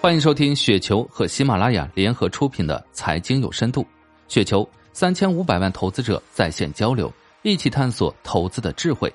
[0.00, 3.82] 欢迎收听雪球和喜马拉雅联合出品的《财经有深度》，
[4.28, 9.12] 雪球三千五百万投资者在线交流，一起探索投资的智慧。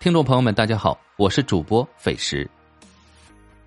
[0.00, 2.50] 听众朋友们，大家好，我是主播斐石。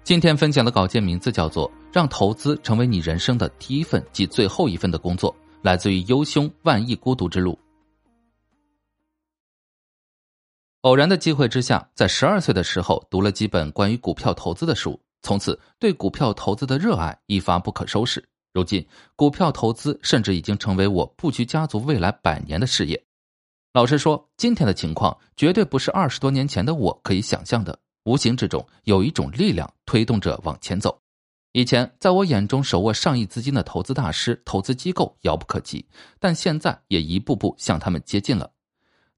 [0.03, 7.57] 今天分享的稿件名字叫做《让投资成为你人生的第一份及最后一份的工作》，来自于优兄万亿孤独之路。
[10.81, 14.99] 偶然的机会之下，在十二岁的时候读了几本关于股票投资的书。
[15.23, 18.23] 从此，对股票投资的热爱一发不可收拾。
[18.53, 23.03] 如今，股票投资甚至已经成为我布局家族未来百年的事业。
[23.73, 27.79] 老实说，今天的情况绝对不是二十多年前的我可以想象的。
[28.03, 30.95] 无形之中，有一种力量推动着往前走。
[31.53, 35.83] 以前，在我眼中，手握上亿资金的投资大师、投资机构遥不可及，
[36.19, 38.51] 但现在也一步步向他们接近了。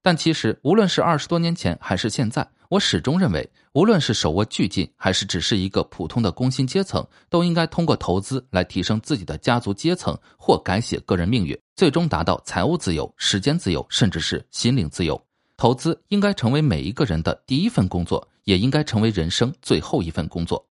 [0.06, 15.20] 但其实，无论是二十多年前还是现在，我始终认为，无论是手握巨金，还是只是一个普通的工薪阶层，都应该通过投资来提升自己的家族阶层或改写个人命运，最终达到财务自由、时间自由，甚至是心灵自由。
[15.56, 20.64] 投资应该成为每一个人的第一份工作，也应该成为人生最后一份工作。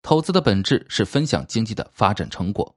[0.00, 2.74] 投资的本质是分享经济的发展成果。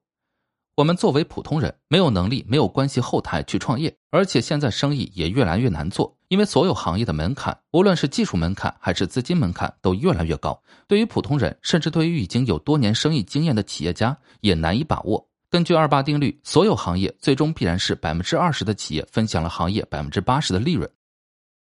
[0.78, 10.62] 我们作为普通人，没有能力、没有关系后台去创业，而且现在生意也越来越难做，因为所有行业的门槛，无论是技术门槛还是资金门槛，都越来越高。
[10.88, 15.28] 对于普通人，甚至对于已经有多年生意经验的企业家，也难以把握。
[15.50, 20.88] 根据二八定律，所有行业最终必然是百分之二十的企业分享了行业百分之八十的利润。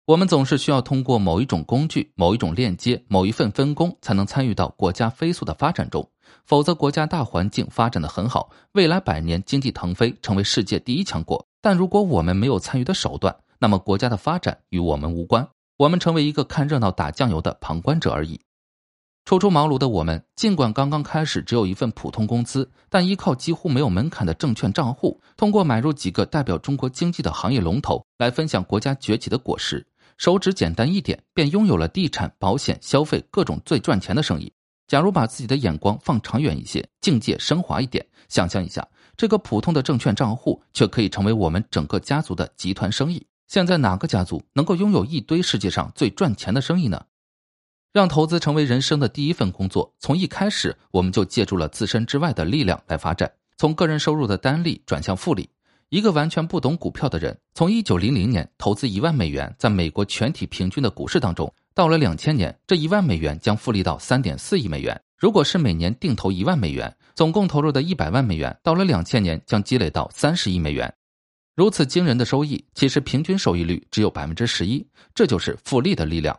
[0.07, 6.09] 我们总是需要通过某一种工具、某一种链接、某一份分工，才能参与到国家飞速的发展中。
[6.45, 11.45] 否则，国家大环境发展的很好，未来百年经济腾飞，成为世界第一强国。
[11.61, 18.41] 但如果我们没有参与的手段，那么国家的发展与我们无关，我们成为一个看热闹打酱油的旁观者而已。
[19.25, 29.85] 初出茅庐的我们，尽管刚刚开始只有一份普通工资，但依靠几乎没有门槛的证券账户，通过买入几个代表中国经济的行业龙头，来分享国家崛起的果实。
[30.17, 34.53] 手指简单一点，便拥有了地产、保险、消费各种最赚钱的生意。
[34.87, 43.27] 假如把自己的眼光放长远一些，境界升华一点，想象一下，这个普通的证券账户却可以成为我们整个家族的集团生意。
[43.49, 47.05] 现在哪个家族能够拥有一堆世界上最赚钱的生意呢？
[47.93, 55.49] 让投资成为人生的第一份工作，从一开始我们就借助了自身之外的力量来发展，从个人收入的单利转向复利。
[55.89, 61.53] 一个完全不懂股票的人，从一九零零年投资一万美元，在美国全体平均的股市当中。
[61.75, 65.01] 到了两千年，这一万美元将复利到三点四亿美元。
[65.17, 70.93] 如果是每年定投一万美元，总共投入的一百万美元，到了两千年将积累到三十亿美元。
[71.55, 74.85] 如此惊人的收益，其实平均收益率只有百分之十一。
[75.15, 76.37] 这就是复利的力量。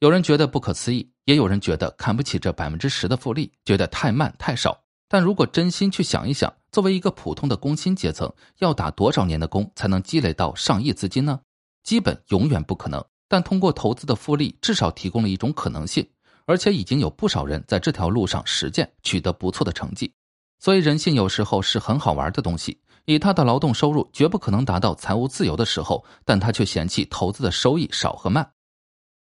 [0.00, 4.78] 有人觉得不可思议，也有人觉得看不起这百分之十的复利，觉得太慢太少。
[5.08, 11.40] 但如果真心去想一想，作为一个普通的工薪阶层，要打多少年的工才能积累到上亿资金呢？
[11.82, 13.04] 基本永远不可能。
[13.28, 16.08] 但通过投资的复利，至少提供了一种可能性，
[16.44, 20.12] 而且已经有不少人在这条路上实践，取得不错的成绩。
[20.58, 22.80] 所以人性有时候是很好玩的东西。
[23.04, 28.50] 以他的劳动收入绝不可能达到财务自由的时候，但他却嫌弃投资的收益少和慢。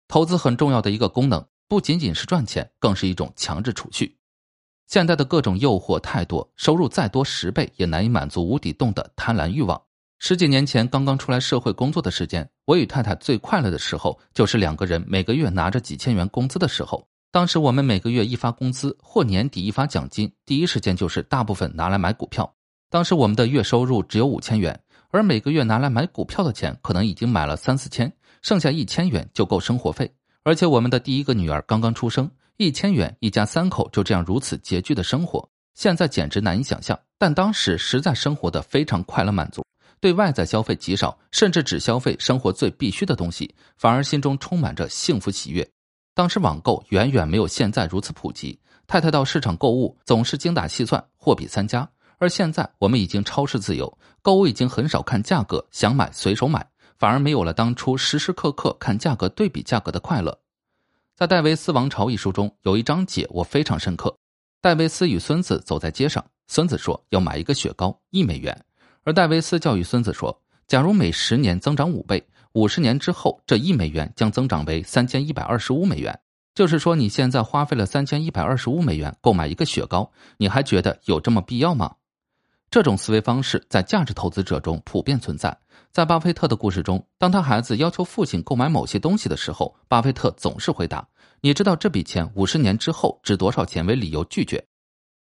[0.07, 4.19] 投资很重要的一个功能，不仅仅是赚钱，更是一种强制储蓄。
[4.91, 9.81] 现在的各种诱惑太多，收入再多十倍也难以满足无底洞的贪婪欲望。
[10.19, 17.07] 十几年前，刚刚出来社会工作的时间，我与太太最快乐的时候，就是两个人每个月拿着几千元工资的时候。
[17.31, 22.53] 当时我们每个月一发工资或年底一发奖金，第一时间就是大部分拿来买股票。
[22.89, 24.77] 当时我们的月收入只有五千元，
[25.11, 30.13] 而每个月拿来买股票的钱，可能已经买了三四千，剩下一千元就够生活费。
[30.43, 32.29] 而且我们的第一个女儿刚刚出生，
[32.61, 36.99] 一千元一家三口就这样如此拮据的生活，现在简直难以想象。
[37.17, 39.65] 但当时实在生活的非常快乐满足。
[39.99, 45.67] 对外在消费极少，甚至只消费生活最必需的东西，反而心中充满着幸福喜悦。
[46.13, 51.89] 当时网购远远没有现在如此普及，太太到市场购物总是精打细算，货比三家。
[52.19, 56.63] 而现在我们已经超市自由，购物已经很少看价格，想买随手买，
[56.99, 60.37] 反而没有了当初时时刻刻看价格、对比价格的快乐。
[61.21, 64.17] 在《戴维斯王朝》一书中，有一章节我非常深刻。
[64.59, 68.59] 戴维斯与孙子走在街上，孙子说要买一个雪糕，一美元。
[69.03, 70.35] 而戴维斯教育孙子说
[70.65, 76.19] ：“假如每十年增长五倍，五十年之后，这一美元将增长为三千一百二十五美元。
[76.55, 81.93] 就是说，你现在花费了三千一百二十五美元购买一个雪糕，你还觉得有这么必要吗？”
[82.71, 85.55] 这种思维方式在价值投资者中普遍存在。
[85.91, 91.05] 在巴菲特的故事中，当他孩子要求父亲购买某些东西的时候，巴菲特总是回答
[91.41, 94.65] ：“你知道这笔钱五十年之后值多少钱？”为理由拒绝。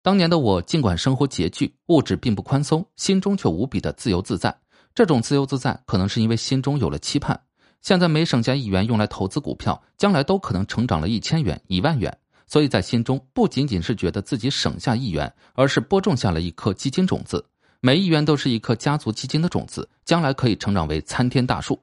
[0.03, 4.55] 当年的我，尽管生活拮据，物质并不宽松，心中却无比的自由自在。
[4.95, 7.41] 这种自由自在，可能是因为心中有了期盼。
[7.81, 12.15] 现在每省下一元用来投资股票，将来都可能成长了一千元、一万元。
[12.47, 17.47] 所以在心中不仅仅是觉得自己省下一元，而是播种下了一颗基金种子。
[17.83, 21.81] 每一元都是一颗家族基金的种子，将来可以成长为参天大树。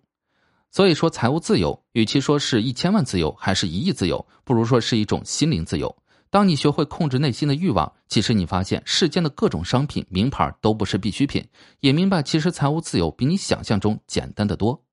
[0.69, 5.95] 所以说，财务自由，与其说是一千万自由，还是一亿自由，不如说是一种心灵自由。
[6.29, 11.44] 当你学会控制内心的欲望，其实你发现世间的各种商品、名牌都不是必需品，
[11.79, 14.83] 也明白其实财务自由比你想象中简单的多。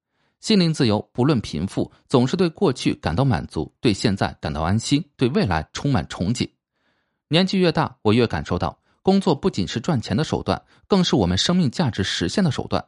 [0.40, 6.48] 心灵自由，不论贫富，总是对过去感到满足，对现在感到安心，对未来充满憧憬。
[7.28, 12.82] 年纪越大，我越感受到，工作不仅是赚钱的手段，更是我们生命价值实现的手段。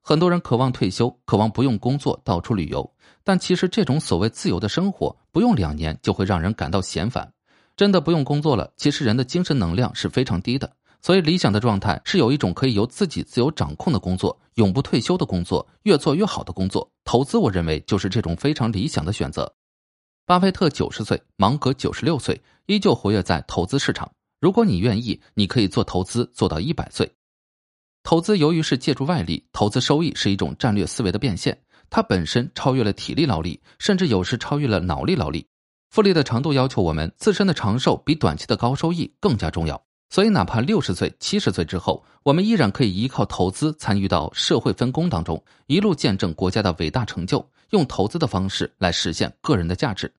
[0.00, 2.88] 很多人渴望退休，渴望不用工作到处旅游，
[3.24, 7.32] 但其实这种所谓自由的生活，不用两年就会让人感到嫌烦。
[7.76, 10.70] 真的不用工作了，其实人的精神能量是非常低的。
[11.02, 16.88] 所以，理想的状态是有一种可以由自己自由掌控的工作，永不退休的工作，越做越好的工作。
[17.04, 19.52] 投资，我认为就是这种非常理想的选择。
[20.26, 24.08] 巴菲特九十岁，芒格九十六岁，依旧活跃在投资市场。
[24.40, 27.10] 如果你愿意，你可以做投资做到一百岁。
[28.02, 31.58] 投资由于是借助外力，投资收益是一种战略思维的变现，
[31.90, 35.46] 它本身超越了体力劳力，甚至有时超越了脑力劳力。
[35.90, 39.82] 复利的长度要求我们自身的长寿比短期的高收益更加重要。
[40.08, 50.12] 所以，哪怕六十岁、七十岁之后，我们依然可以依靠投资参与到社会分工当中，一路见证国家的伟大成就，用投资的方式来实现个人的价值。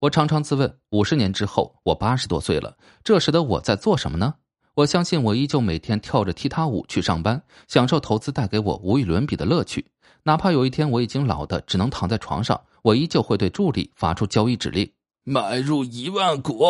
[0.00, 4.34] 我常常自问：五十年之后，我八十多岁了，这时的我在做什么呢？
[4.74, 9.86] 我相信，我依旧每天跳着踢踏舞去上班，享受投资带给我无与伦比的乐趣。
[10.22, 14.88] 哪怕有一天我已经老的只能躺在床上，我依旧会对助理发出交易指令：
[15.24, 16.62] 买入一万股，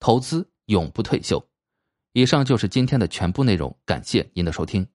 [0.00, 1.46] 投资永不退休。
[2.12, 4.84] 以上就是今天的全部内容，感谢您的收听。